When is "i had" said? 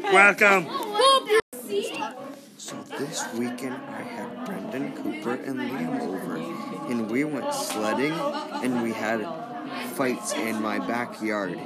3.74-4.46